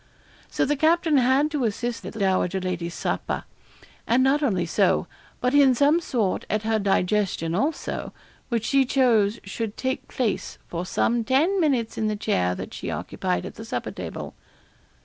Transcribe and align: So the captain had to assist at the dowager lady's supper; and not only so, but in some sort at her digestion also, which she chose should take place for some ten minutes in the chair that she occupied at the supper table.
So 0.49 0.65
the 0.65 0.75
captain 0.75 1.17
had 1.19 1.51
to 1.51 1.63
assist 1.63 2.03
at 2.07 2.13
the 2.13 2.19
dowager 2.21 2.59
lady's 2.59 2.95
supper; 2.95 3.43
and 4.07 4.23
not 4.23 4.41
only 4.41 4.65
so, 4.65 5.05
but 5.39 5.53
in 5.53 5.75
some 5.75 5.99
sort 5.99 6.43
at 6.49 6.63
her 6.63 6.79
digestion 6.79 7.53
also, 7.53 8.11
which 8.49 8.65
she 8.65 8.83
chose 8.83 9.39
should 9.43 9.77
take 9.77 10.07
place 10.07 10.57
for 10.67 10.87
some 10.87 11.23
ten 11.23 11.59
minutes 11.61 11.99
in 11.99 12.07
the 12.07 12.15
chair 12.15 12.55
that 12.55 12.73
she 12.73 12.89
occupied 12.89 13.45
at 13.45 13.53
the 13.53 13.63
supper 13.65 13.91
table. 13.91 14.33